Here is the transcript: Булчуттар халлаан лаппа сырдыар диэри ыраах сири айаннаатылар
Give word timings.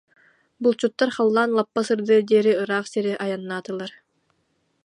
Булчуттар 0.63 1.09
халлаан 1.17 1.51
лаппа 1.57 1.81
сырдыар 1.87 2.23
диэри 2.29 2.53
ыраах 2.63 2.85
сири 2.93 3.13
айаннаатылар 3.23 3.91